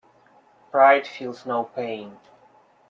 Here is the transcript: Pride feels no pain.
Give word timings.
Pride 0.71 1.05
feels 1.05 1.45
no 1.45 1.63
pain. 1.65 2.17